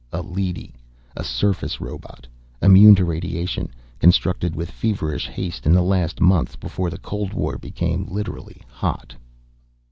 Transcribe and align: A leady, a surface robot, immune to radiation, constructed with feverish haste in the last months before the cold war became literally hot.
A 0.11 0.23
leady, 0.23 0.73
a 1.15 1.23
surface 1.23 1.79
robot, 1.79 2.25
immune 2.59 2.95
to 2.95 3.05
radiation, 3.05 3.69
constructed 3.99 4.55
with 4.55 4.71
feverish 4.71 5.27
haste 5.27 5.67
in 5.67 5.73
the 5.73 5.83
last 5.83 6.19
months 6.19 6.55
before 6.55 6.89
the 6.89 6.97
cold 6.97 7.33
war 7.35 7.59
became 7.59 8.07
literally 8.07 8.63
hot. 8.67 9.13